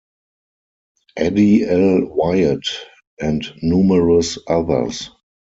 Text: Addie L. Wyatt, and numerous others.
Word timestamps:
Addie 1.15 1.63
L. 1.65 2.05
Wyatt, 2.07 2.65
and 3.19 3.43
numerous 3.61 4.39
others. 4.47 5.11